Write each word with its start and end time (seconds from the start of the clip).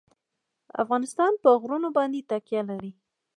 افغانستان 0.83 1.31
په 1.43 1.49
غرونه 1.61 1.89
باندې 1.97 2.27
تکیه 2.31 2.61
لري. 2.69 2.91